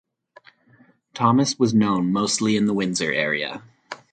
[1.13, 3.61] Thomas was known mostly in the Windsor area.